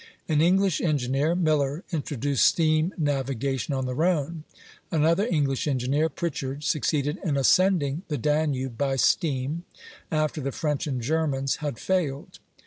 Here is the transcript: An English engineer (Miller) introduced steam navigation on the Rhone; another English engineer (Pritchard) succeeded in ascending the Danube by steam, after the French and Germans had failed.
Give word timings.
An 0.27 0.41
English 0.41 0.81
engineer 0.81 1.35
(Miller) 1.35 1.83
introduced 1.91 2.43
steam 2.43 2.91
navigation 2.97 3.71
on 3.75 3.85
the 3.85 3.93
Rhone; 3.93 4.45
another 4.89 5.27
English 5.27 5.67
engineer 5.67 6.09
(Pritchard) 6.09 6.63
succeeded 6.63 7.19
in 7.23 7.37
ascending 7.37 8.01
the 8.07 8.17
Danube 8.17 8.79
by 8.79 8.95
steam, 8.95 9.63
after 10.11 10.41
the 10.41 10.51
French 10.51 10.87
and 10.87 11.03
Germans 11.03 11.57
had 11.57 11.77
failed. 11.77 12.39